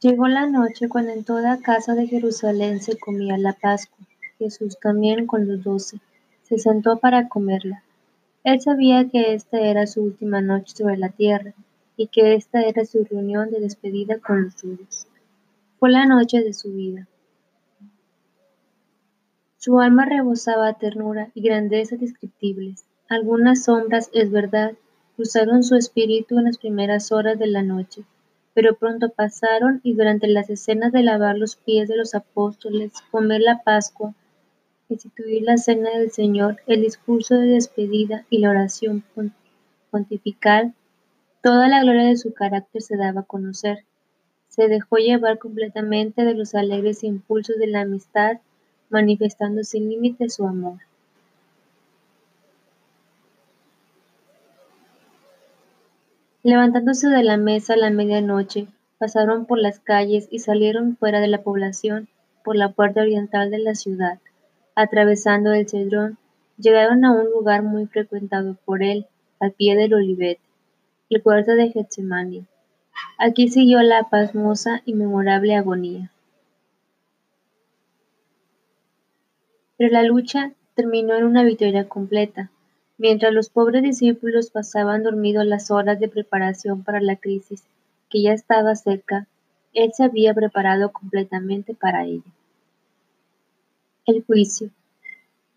[0.00, 4.06] Llegó la noche cuando en toda casa de Jerusalén se comía la Pascua.
[4.38, 5.98] Jesús también con los doce
[6.42, 7.82] se sentó para comerla.
[8.42, 11.52] Él sabía que esta era su última noche sobre la tierra
[11.98, 15.06] y que esta era su reunión de despedida con los suyos.
[15.78, 17.06] Fue la noche de su vida.
[19.58, 22.86] Su alma rebosaba ternura y grandeza indescriptibles.
[23.10, 24.72] Algunas sombras, es verdad,
[25.16, 28.02] cruzaron su espíritu en las primeras horas de la noche,
[28.54, 33.40] pero pronto pasaron y durante las escenas de lavar los pies de los apóstoles, comer
[33.40, 34.14] la Pascua,
[34.88, 39.04] instituir la cena del Señor, el discurso de despedida y la oración
[39.90, 40.74] pontifical,
[41.42, 43.84] toda la gloria de su carácter se daba a conocer.
[44.48, 48.38] Se dejó llevar completamente de los alegres impulsos de la amistad
[48.88, 50.78] manifestando sin límite su amor.
[56.42, 58.66] Levantándose de la mesa a la medianoche,
[58.98, 62.08] pasaron por las calles y salieron fuera de la población
[62.42, 64.18] por la puerta oriental de la ciudad.
[64.74, 66.16] Atravesando el Cedrón,
[66.56, 69.06] llegaron a un lugar muy frecuentado por él,
[69.38, 70.40] al pie del olivete,
[71.10, 72.46] el puerto de Getsemani.
[73.18, 76.10] Aquí siguió la pasmosa y memorable agonía.
[79.76, 82.50] Pero la lucha terminó en una victoria completa.
[83.00, 87.64] Mientras los pobres discípulos pasaban dormidos las horas de preparación para la crisis,
[88.10, 89.26] que ya estaba cerca,
[89.72, 92.30] él se había preparado completamente para ella.
[94.04, 94.68] El juicio.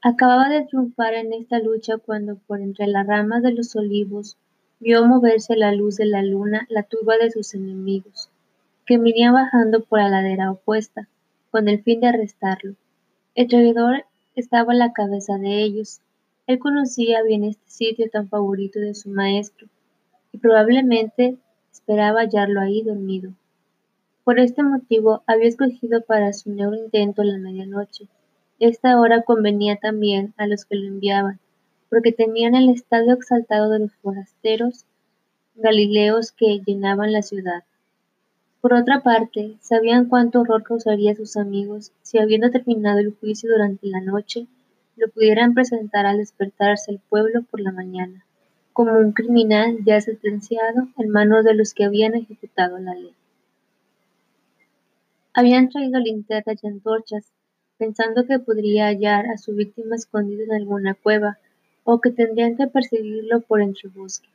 [0.00, 4.36] Acababa de triunfar en esta lucha cuando por entre las ramas de los olivos
[4.78, 8.28] vio moverse la luz de la luna la turba de sus enemigos,
[8.86, 11.08] que venía bajando por la ladera opuesta,
[11.50, 12.76] con el fin de arrestarlo.
[13.34, 14.04] El traidor
[14.36, 16.00] estaba a la cabeza de ellos.
[16.46, 19.66] Él conocía bien este sitio tan favorito de su maestro,
[20.30, 21.38] y probablemente
[21.72, 23.32] esperaba hallarlo ahí dormido.
[24.24, 28.08] Por este motivo había escogido para su nuevo intento la medianoche.
[28.58, 31.40] Esta hora convenía también a los que lo enviaban,
[31.88, 34.84] porque tenían el estadio exaltado de los forasteros
[35.54, 37.64] galileos que llenaban la ciudad.
[38.60, 43.50] Por otra parte, sabían cuánto horror causaría a sus amigos si habiendo terminado el juicio
[43.50, 44.46] durante la noche,
[44.96, 48.24] lo pudieran presentar al despertarse el pueblo por la mañana,
[48.72, 53.14] como un criminal ya sentenciado en manos de los que habían ejecutado la ley.
[55.32, 57.24] Habían traído linternas y antorchas,
[57.76, 61.38] pensando que podría hallar a su víctima escondida en alguna cueva,
[61.82, 64.28] o que tendrían que perseguirlo por entre bosque.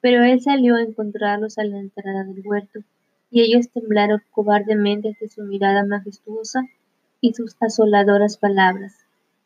[0.00, 2.80] Pero él salió a encontrarlos a la entrada del huerto,
[3.30, 6.66] y ellos temblaron cobardemente ante su mirada majestuosa
[7.20, 9.04] y sus asoladoras palabras.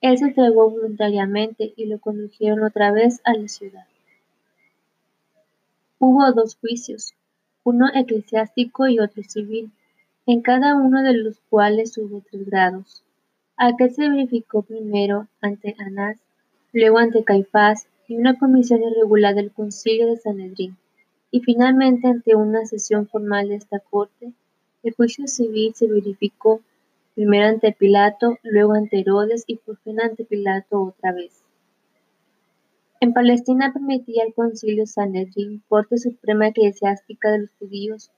[0.00, 3.86] Él se entregó voluntariamente y lo condujeron otra vez a la ciudad.
[5.98, 7.14] Hubo dos juicios,
[7.64, 9.70] uno eclesiástico y otro civil,
[10.26, 13.02] en cada uno de los cuales hubo tres grados.
[13.56, 16.18] Aquel se verificó primero ante Anás,
[16.72, 20.76] luego ante Caifás y una comisión irregular del concilio de Sanedrín
[21.30, 24.32] y finalmente ante una sesión formal de esta Corte,
[24.82, 26.60] el juicio civil se verificó
[27.16, 31.42] primero ante Pilato, luego ante Herodes y por fin ante Pilato otra vez.
[33.00, 38.10] En Palestina permitía el concilio Sanedrín, Corte Suprema Eclesiástica de los Judíos,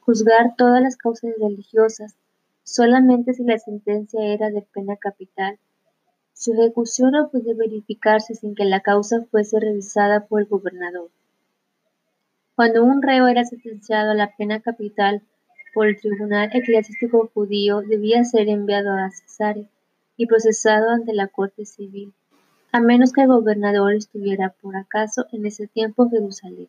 [0.00, 2.16] juzgar todas las causas religiosas,
[2.64, 5.60] solamente si la sentencia era de pena capital.
[6.32, 11.10] Su ejecución no puede verificarse sin que la causa fuese revisada por el gobernador.
[12.56, 15.22] Cuando un reo era sentenciado a la pena capital
[15.72, 19.68] por el tribunal eclesiástico judío, debía ser enviado a Cesarea
[20.16, 22.12] y procesado ante la corte civil,
[22.72, 26.68] a menos que el gobernador estuviera por acaso en ese tiempo en Jerusalén.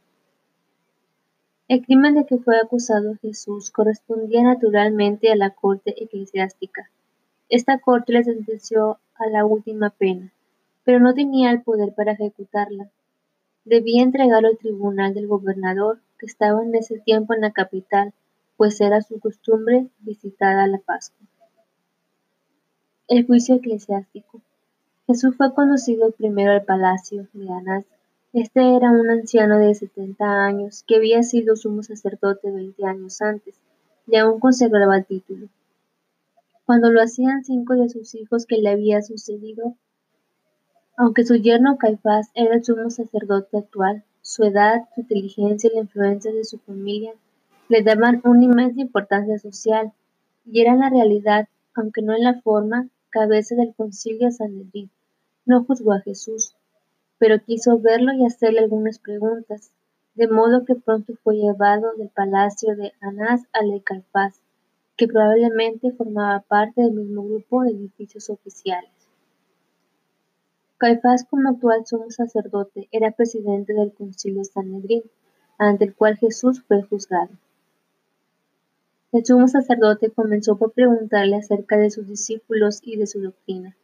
[1.68, 6.90] El crimen de que fue acusado Jesús correspondía naturalmente a la corte eclesiástica.
[7.50, 10.32] Esta corte le sentenció a la última pena,
[10.84, 12.90] pero no tenía el poder para ejecutarla,
[13.64, 18.12] Debía entregarlo al tribunal del gobernador, que estaba en ese tiempo en la capital,
[18.58, 21.26] pues era su costumbre visitar a la Pascua.
[23.08, 24.42] El juicio eclesiástico.
[25.08, 27.86] Jesús fue conducido primero al palacio de Anás.
[28.34, 33.60] Este era un anciano de setenta años que había sido sumo sacerdote veinte años antes
[34.08, 35.50] y aún conservaba el título.
[36.66, 39.76] Cuando lo hacían cinco de sus hijos que le había sucedido,
[40.96, 45.82] aunque su yerno Caifás era el sumo sacerdote actual, su edad, su inteligencia y la
[45.82, 47.14] influencia de su familia
[47.72, 49.94] le daban una inmensa importancia social,
[50.46, 54.90] y era la realidad, aunque no en la forma, cabeza del concilio Sanedrín.
[55.46, 56.54] No juzgó a Jesús,
[57.18, 59.72] pero quiso verlo y hacerle algunas preguntas,
[60.16, 64.42] de modo que pronto fue llevado del palacio de Anás al de Caifás,
[64.98, 68.92] que probablemente formaba parte del mismo grupo de edificios oficiales.
[70.78, 75.04] Caifás, como actual sumo sacerdote, era presidente del concilio Sanedrín,
[75.58, 77.30] ante el cual Jesús fue juzgado.
[79.14, 83.76] El sumo sacerdote comenzó por preguntarle acerca de sus discípulos y de su doctrina.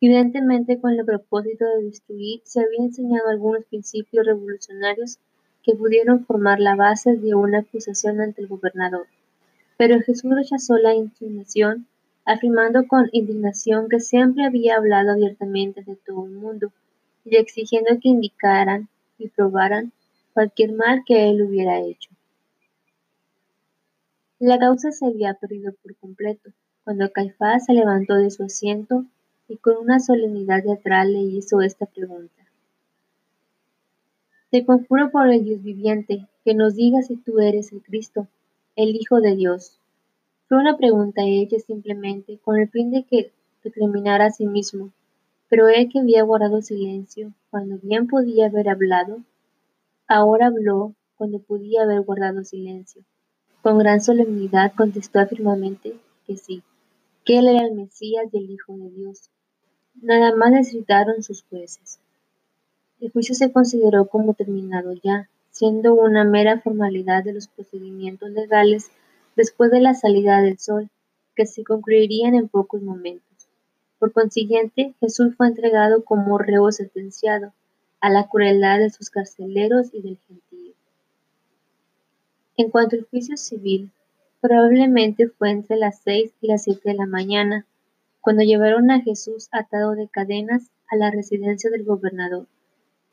[0.00, 5.18] Evidentemente, con el propósito de destruir, se había enseñado algunos principios revolucionarios
[5.64, 9.08] que pudieron formar la base de una acusación ante el gobernador.
[9.76, 11.88] Pero Jesús rechazó la insinuación,
[12.24, 16.70] afirmando con indignación que siempre había hablado abiertamente de todo el mundo
[17.24, 18.88] y exigiendo que indicaran
[19.18, 19.90] y probaran
[20.34, 22.10] cualquier mal que él hubiera hecho.
[24.40, 26.50] La causa se había perdido por completo,
[26.84, 29.04] cuando Caifás se levantó de su asiento
[29.48, 32.44] y con una solemnidad teatral le hizo esta pregunta.
[34.52, 38.28] Te conjuro por el Dios viviente, que nos digas si tú eres el Cristo,
[38.76, 39.80] el Hijo de Dios.
[40.46, 43.32] Fue una pregunta hecha simplemente con el fin de que
[43.64, 44.92] recriminara a sí mismo,
[45.48, 49.20] pero él que había guardado silencio cuando bien podía haber hablado,
[50.06, 53.02] ahora habló cuando podía haber guardado silencio.
[53.62, 55.94] Con gran solemnidad contestó afirmativamente
[56.26, 56.62] que sí,
[57.24, 59.30] que él era el Mesías y el Hijo de Dios.
[60.00, 61.98] Nada más necesitaron sus jueces.
[63.00, 68.90] El juicio se consideró como terminado ya, siendo una mera formalidad de los procedimientos legales
[69.34, 70.88] después de la salida del sol,
[71.34, 73.48] que se concluirían en pocos momentos.
[73.98, 77.52] Por consiguiente, Jesús fue entregado como reo sentenciado
[78.00, 80.47] a la crueldad de sus carceleros y del gentío.
[82.58, 83.92] En cuanto al juicio civil,
[84.40, 87.66] probablemente fue entre las seis y las siete de la mañana,
[88.20, 92.48] cuando llevaron a Jesús atado de cadenas a la residencia del gobernador.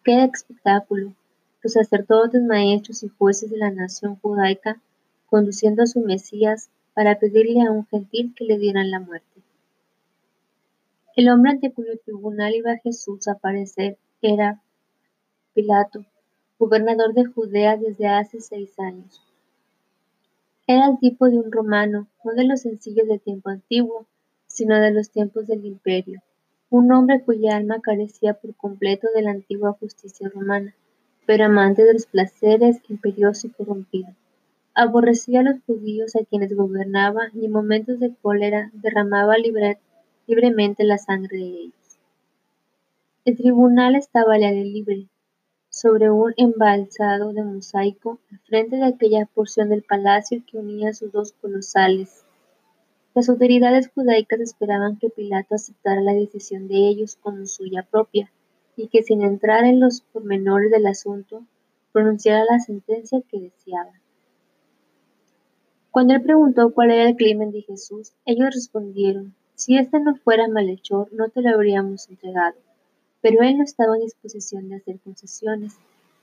[0.03, 1.13] ¡Qué espectáculo!
[1.61, 4.81] Los sacerdotes, maestros y jueces de la nación judaica
[5.27, 9.41] conduciendo a su Mesías para pedirle a un gentil que le dieran la muerte.
[11.15, 14.59] El hombre ante cuyo tribunal iba Jesús a aparecer era
[15.53, 16.03] Pilato,
[16.57, 19.21] gobernador de Judea desde hace seis años.
[20.67, 24.07] Era el tipo de un romano, no de los sencillos del tiempo antiguo,
[24.47, 26.23] sino de los tiempos del imperio,
[26.71, 30.73] un hombre cuya alma carecía por completo de la antigua justicia romana,
[31.27, 34.09] pero amante de los placeres, imperioso y corrompido.
[34.73, 40.97] Aborrecía a los judíos a quienes gobernaba y en momentos de cólera derramaba libremente la
[40.97, 41.99] sangre de ellos.
[43.23, 45.07] El tribunal estaba al aire libre,
[45.75, 51.11] sobre un embalsado de mosaico al frente de aquella porción del palacio que unía sus
[51.11, 52.23] dos colosales.
[53.13, 58.31] Las autoridades judaicas esperaban que Pilato aceptara la decisión de ellos como suya propia
[58.77, 61.43] y que sin entrar en los pormenores del asunto,
[61.91, 63.99] pronunciara la sentencia que deseaban.
[65.91, 70.47] Cuando él preguntó cuál era el crimen de Jesús, ellos respondieron, si éste no fuera
[70.47, 72.64] malhechor, no te lo habríamos entregado
[73.25, 75.73] pero él no estaba en disposición de hacer concesiones,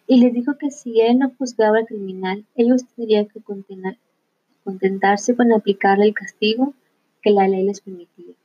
[0.07, 3.41] y les dijo que si él no juzgaba al criminal, ellos tendrían que
[4.63, 6.75] contentarse con aplicarle el castigo
[7.21, 8.37] que la ley les permitía.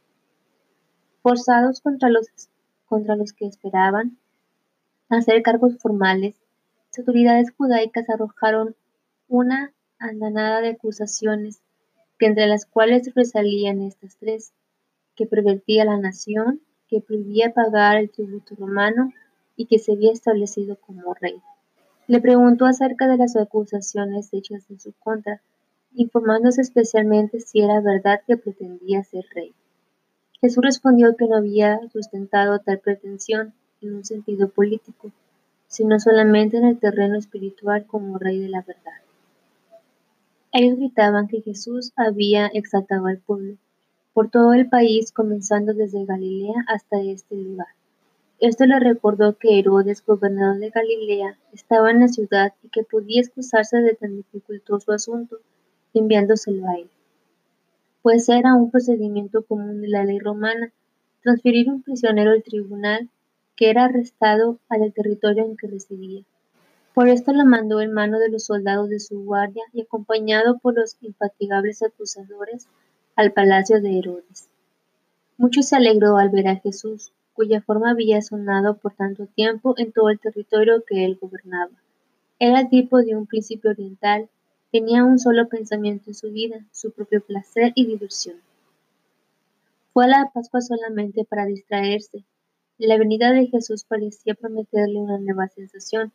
[1.22, 2.30] Forzados contra los,
[2.88, 4.18] contra los que esperaban
[5.10, 6.34] hacer cargos formales,
[6.90, 8.76] las autoridades judaicas arrojaron
[9.28, 11.62] una andanada de acusaciones,
[12.18, 14.52] entre las cuales sobresalían estas tres,
[15.16, 19.14] que pervertía la nación, que prohibía pagar el tributo romano
[19.56, 21.42] y que se había establecido como rey.
[22.08, 25.42] Le preguntó acerca de las acusaciones hechas en su contra,
[25.94, 29.54] informándose especialmente si era verdad que pretendía ser rey.
[30.40, 35.12] Jesús respondió que no había sustentado tal pretensión en un sentido político,
[35.68, 39.02] sino solamente en el terreno espiritual como rey de la verdad.
[40.54, 43.58] Ellos gritaban que Jesús había exaltado al pueblo,
[44.18, 47.68] por todo el país comenzando desde Galilea hasta este lugar.
[48.40, 53.22] Esto le recordó que Herodes, gobernador de Galilea, estaba en la ciudad y que podía
[53.22, 55.38] excusarse de tan dificultoso asunto,
[55.94, 56.90] enviándoselo a él.
[58.02, 60.74] Pues era un procedimiento común de la ley romana
[61.22, 63.12] transferir un prisionero al tribunal
[63.56, 66.24] que era arrestado al territorio en que residía.
[66.96, 70.74] Por esto lo mandó en mano de los soldados de su guardia y acompañado por
[70.74, 72.68] los infatigables acusadores
[73.18, 74.48] al palacio de Herodes.
[75.38, 79.92] Mucho se alegró al ver a Jesús, cuya forma había sonado por tanto tiempo en
[79.92, 81.72] todo el territorio que él gobernaba.
[82.38, 84.30] Era tipo de un príncipe oriental,
[84.72, 88.36] tenía un solo pensamiento en su vida, su propio placer y diversión.
[89.94, 92.24] Fue a la Pascua solamente para distraerse.
[92.78, 96.12] La venida de Jesús parecía prometerle una nueva sensación,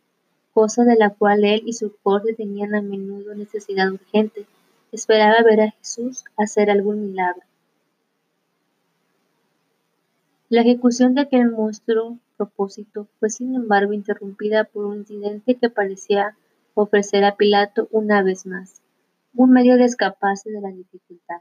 [0.55, 4.47] cosa de la cual él y su corte tenían a menudo necesidad urgente
[4.93, 7.43] esperaba ver a Jesús hacer algún milagro.
[10.49, 16.37] La ejecución de aquel monstruo propósito fue sin embargo interrumpida por un incidente que parecía
[16.75, 18.83] ofrecer a Pilato una vez más
[19.35, 21.41] un medio de escaparse de la dificultad.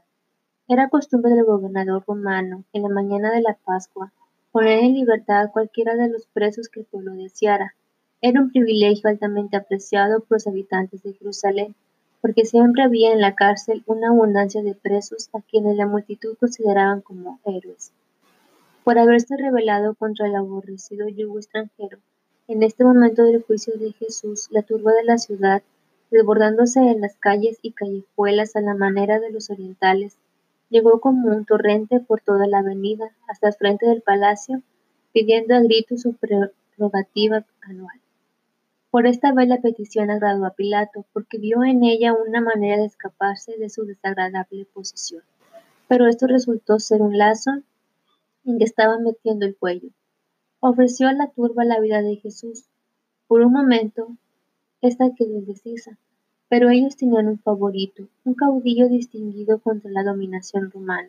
[0.66, 4.12] Era costumbre del gobernador romano, en la mañana de la Pascua,
[4.50, 7.74] poner en libertad a cualquiera de los presos que el pueblo deseara.
[8.22, 11.74] Era un privilegio altamente apreciado por los habitantes de Jerusalén,
[12.22, 17.02] porque siempre había en la cárcel una abundancia de presos a quienes la multitud consideraban
[17.02, 17.92] como héroes
[18.84, 21.98] por haberse rebelado contra el aborrecido yugo extranjero.
[22.48, 25.62] En este momento del juicio de Jesús, la turba de la ciudad,
[26.10, 30.16] desbordándose en las calles y callejuelas a la manera de los orientales,
[30.68, 34.62] llegó como un torrente por toda la avenida hasta el frente del palacio,
[35.12, 38.01] pidiendo a gritos su prerrogativa anual.
[38.92, 42.84] Por esta vez la petición agradó a Pilato, porque vio en ella una manera de
[42.84, 45.22] escaparse de su desagradable posición.
[45.88, 47.52] Pero esto resultó ser un lazo
[48.44, 49.88] en que estaba metiendo el cuello.
[50.60, 52.66] Ofreció a la turba la vida de Jesús.
[53.28, 54.08] Por un momento,
[54.82, 55.96] esta quedó indecisa,
[56.50, 61.08] pero ellos tenían un favorito, un caudillo distinguido contra la dominación romana.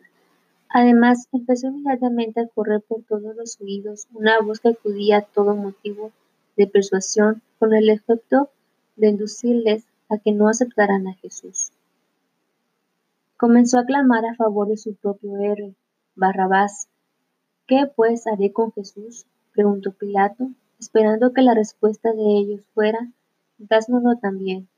[0.70, 5.54] Además, empezó inmediatamente a correr por todos los oídos una voz que acudía a todo
[5.54, 6.12] motivo
[6.56, 8.50] de persuasión con el efecto
[8.96, 11.72] de inducirles a que no aceptaran a Jesús.
[13.36, 15.74] Comenzó a clamar a favor de su propio héroe,
[16.14, 16.88] Barrabás,
[17.66, 19.24] ¿Qué, pues, haré con Jesús?
[19.52, 23.10] preguntó Pilato, esperando que la respuesta de ellos fuera,
[23.56, 24.68] dásnoslo también.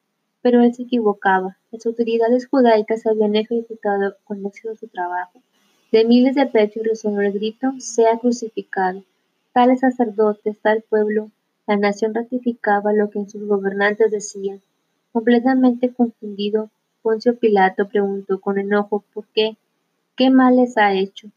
[0.41, 1.59] Pero él se equivocaba.
[1.73, 5.43] Las autoridades judaicas habían ejecutado con éxito su trabajo.
[5.91, 9.03] De miles de pechos resonó el grito, sea crucificado.
[9.53, 11.33] Tales sacerdotes, tal pueblo,
[11.67, 14.63] la nación ratificaba lo que sus gobernantes decían.
[15.13, 16.71] Completamente confundido,
[17.03, 19.57] Poncio Pilato preguntó con enojo por qué,
[20.17, 21.29] qué mal les ha hecho.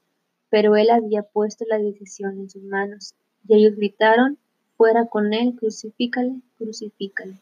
[0.49, 3.13] Pero él había puesto la decisión en sus manos,
[3.47, 4.37] y ellos gritaron,
[4.77, 7.33] fuera con él, crucifícale, crucifícale.